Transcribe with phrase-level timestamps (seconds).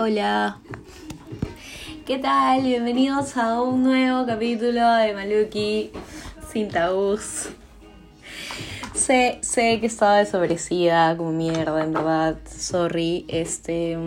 [0.00, 0.60] Hola.
[2.06, 2.62] ¿Qué tal?
[2.62, 5.90] Bienvenidos a un nuevo capítulo de Maluki
[6.52, 7.48] sin tabús.
[8.94, 12.36] Sé, sé que estaba desobrecida como mierda, en verdad.
[12.46, 13.24] Sorry.
[13.26, 13.98] Este.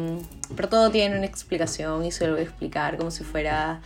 [0.56, 3.82] Pero todo tiene una explicación y se lo voy a explicar como si fuera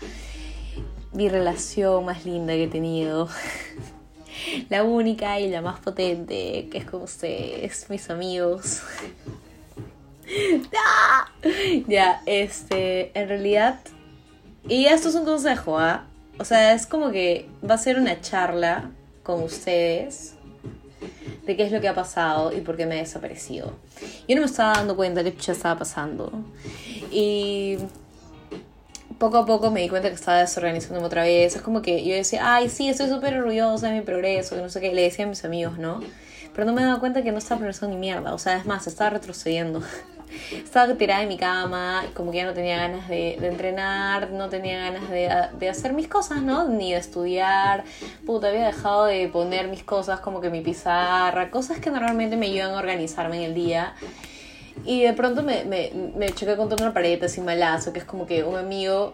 [1.12, 3.30] mi relación más linda que he tenido.
[4.70, 8.84] La única y la más potente, que es con ustedes, mis amigos.
[11.88, 13.80] Ya, este, en realidad,
[14.68, 16.06] y esto es un consejo, ¿ah?
[16.40, 18.90] O sea, es como que va a ser una charla
[19.24, 20.36] con ustedes
[21.46, 23.74] de qué es lo que ha pasado y por qué me he desaparecido.
[24.28, 26.32] Yo no me estaba dando cuenta de que ya estaba pasando.
[27.12, 27.78] Y
[29.18, 31.56] poco a poco me di cuenta que estaba desorganizándome otra vez.
[31.56, 34.70] Es como que yo decía, ay, sí, estoy súper orgullosa de mi progreso, que no
[34.70, 34.94] sé qué.
[34.94, 36.02] Le decía a mis amigos, ¿no?
[36.54, 38.34] Pero no me daba cuenta que no estaba progresando ni mierda.
[38.34, 39.82] O sea, es más, estaba retrocediendo.
[40.52, 44.80] estaba tirada en mi cama, como que ya no tenía ganas de, entrenar, no tenía
[44.80, 46.68] ganas de, hacer mis cosas, ¿no?
[46.68, 47.84] Ni de estudiar.
[48.26, 52.48] Puta, había dejado de poner mis cosas como que mi pizarra, cosas que normalmente me
[52.48, 53.96] ayudan a organizarme en el día.
[54.84, 58.26] Y de pronto me, me, me choqué contra una pared así malazo, que es como
[58.26, 59.14] que un amigo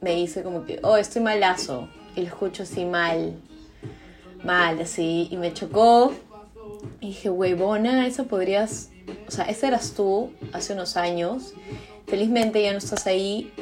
[0.00, 1.88] me dice como que, oh, estoy malazo.
[2.14, 3.40] Y lo escucho así mal,
[4.44, 5.28] mal, así.
[5.30, 6.12] Y me chocó.
[7.00, 8.92] Y dije, huevona, eso podrías
[9.26, 11.54] o sea, ese eras tú hace unos años.
[12.06, 13.52] Felizmente ya no estás ahí,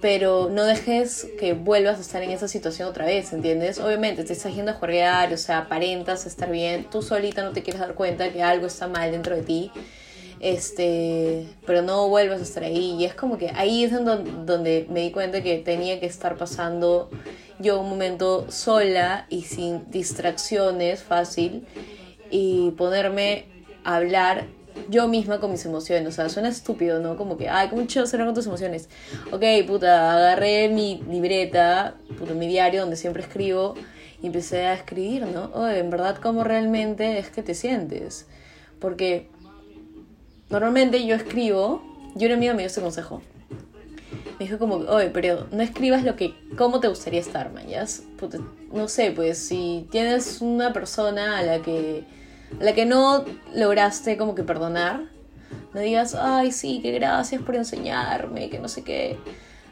[0.00, 3.78] pero no dejes que vuelvas a estar en esa situación otra vez, ¿entiendes?
[3.78, 7.80] Obviamente te estás yendo a o sea, aparentas estar bien, tú solita no te quieres
[7.80, 9.70] dar cuenta que algo está mal dentro de ti,
[10.40, 12.96] este, pero no vuelvas a estar ahí.
[12.98, 16.36] Y es como que ahí es donde, donde me di cuenta que tenía que estar
[16.36, 17.10] pasando
[17.58, 21.66] yo un momento sola y sin distracciones fácil
[22.30, 23.46] y ponerme
[23.84, 24.46] a hablar
[24.88, 26.08] yo misma con mis emociones.
[26.08, 27.16] O sea, suena estúpido, ¿no?
[27.16, 28.88] Como que, ay, ¿cómo chido será con tus emociones?
[29.32, 33.74] Ok, puta, agarré mi libreta, puta, mi diario donde siempre escribo
[34.22, 35.50] y empecé a escribir, ¿no?
[35.54, 38.26] Oye, en verdad, ¿cómo realmente es que te sientes?
[38.80, 39.28] Porque
[40.48, 41.82] normalmente yo escribo,
[42.14, 43.22] yo un amigo me dio este consejo.
[44.40, 47.66] Me dijo como, oye, pero no escribas lo que, cómo te gustaría estar, man,
[48.72, 52.06] no sé, pues si tienes una persona a la que
[52.58, 55.02] la que no lograste como que perdonar,
[55.74, 59.18] no digas, ay, sí, que gracias por enseñarme, que no sé qué.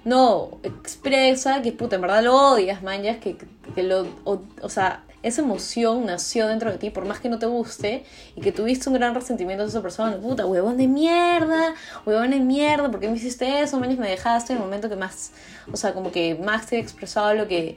[0.04, 3.38] No, expresa que puta, en verdad lo odias, man, que,
[3.74, 7.46] que lo, o, sea, esa emoción nació dentro de ti, por más que no te
[7.46, 8.04] guste,
[8.36, 11.74] y que tuviste un gran resentimiento de esa persona, puta, huevón de mierda,
[12.06, 13.78] huevón de mierda, ¿por qué me hiciste eso?
[13.80, 15.32] Man, me dejaste en el momento que más,
[15.72, 17.76] o sea, como que más te he expresado lo que,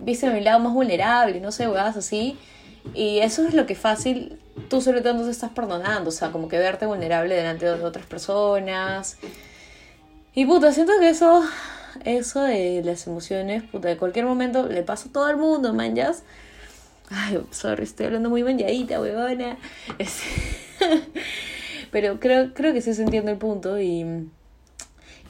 [0.00, 2.38] viste mi lado más vulnerable, no sé, huevadas así,
[2.94, 4.38] y eso es lo que fácil
[4.68, 8.06] tú sobre todo te estás perdonando, o sea, como que verte vulnerable delante de otras
[8.06, 9.18] personas.
[10.34, 11.44] Y puta, siento que eso,
[12.04, 15.94] eso de las emociones, puta, de cualquier momento le pasa a todo el mundo, man,
[15.94, 16.12] ya.
[17.10, 19.58] Ay, sorry, estoy hablando muy manjadita, huevona.
[21.92, 24.28] Pero creo, creo que sí se entiende el punto y,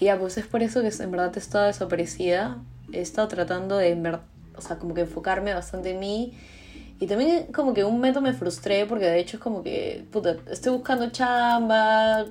[0.00, 2.58] y ya, pues es por eso que en verdad he estado desaparecida.
[2.92, 4.18] He estado tratando de,
[4.56, 6.34] o sea, como que enfocarme bastante en mí
[6.98, 10.36] y también como que un momento me frustré porque de hecho es como que, puta,
[10.50, 12.24] estoy buscando chamba,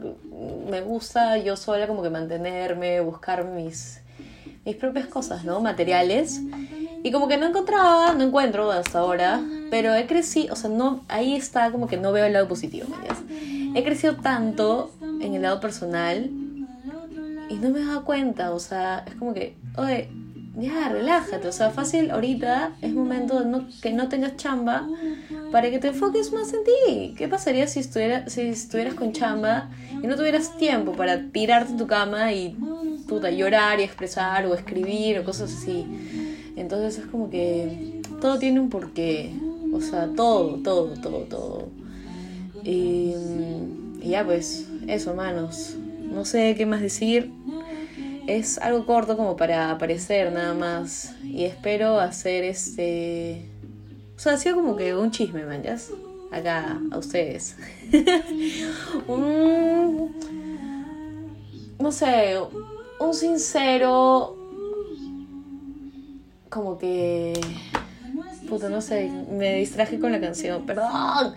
[0.69, 4.01] me gusta yo sola como que mantenerme, buscar mis,
[4.65, 5.59] mis propias cosas, ¿no?
[5.61, 6.41] Materiales.
[7.03, 11.01] Y como que no encontraba, no encuentro hasta ahora, pero he crecido, o sea, no,
[11.07, 15.43] ahí está como que no veo el lado positivo, ¿me He crecido tanto en el
[15.43, 16.31] lado personal
[17.49, 20.09] y no me he dado cuenta, o sea, es como que, oye,
[20.57, 24.87] ya, relájate, o sea, fácil, ahorita es momento de no, que no tengas chamba
[25.51, 27.13] para que te enfoques más en ti.
[27.17, 29.69] ¿Qué pasaría si, estuviera, si estuvieras con chamba
[30.01, 32.57] y no tuvieras tiempo para tirarte en tu cama y
[33.07, 35.85] puta, llorar y expresar o escribir o cosas así?
[36.55, 39.33] Entonces es como que todo tiene un porqué,
[39.73, 41.67] o sea, todo, todo, todo, todo.
[42.63, 43.13] Y,
[44.01, 45.75] ya pues, eso, hermanos.
[46.01, 47.31] No sé qué más decir
[48.27, 51.13] es algo corto como para aparecer nada más.
[51.23, 53.45] Y espero hacer este.
[54.15, 55.63] O sea, ha sido como que un chisme, man,
[56.31, 57.55] Acá, a ustedes.
[59.07, 60.15] un.
[61.79, 62.37] No sé,
[62.99, 64.37] un sincero.
[66.49, 67.33] Como que.
[68.47, 70.89] Puta, no sé, me distraje con la canción, perdón.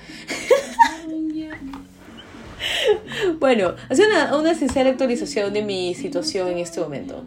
[3.41, 7.25] bueno, hace una, una sincera actualización de mi situación en este momento.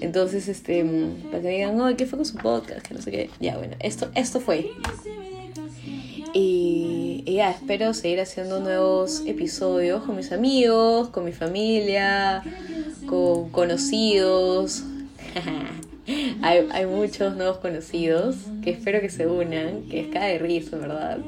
[0.00, 0.84] Entonces, este,
[1.30, 2.86] para que digan, oh, ¿qué fue con su podcast?
[2.86, 3.30] Que no sé qué.
[3.40, 4.70] Ya, bueno, esto, esto fue.
[6.34, 6.95] Y
[7.34, 12.42] ya, espero seguir haciendo nuevos episodios con mis amigos, con mi familia,
[13.06, 14.84] con conocidos.
[16.42, 20.76] hay, hay muchos nuevos conocidos que espero que se unan, que es cada de risa,
[20.76, 21.18] ¿verdad?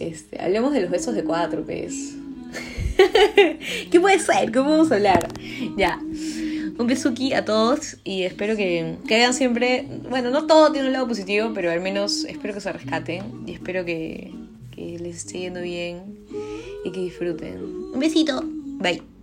[0.00, 2.14] Este, hablemos de los besos de cuatro, pues.
[3.90, 4.50] ¿Qué puede ser?
[4.50, 5.28] ¿Cómo vamos a hablar?
[5.76, 5.98] Ya.
[6.78, 9.86] Un besuki a todos y espero que, que vean siempre.
[10.08, 13.52] Bueno, no todo tiene un lado positivo, pero al menos espero que se rescaten y
[13.52, 14.32] espero que,
[14.76, 16.26] que les esté yendo bien
[16.84, 17.64] y que disfruten.
[17.94, 18.42] Un besito.
[18.44, 19.15] Bye.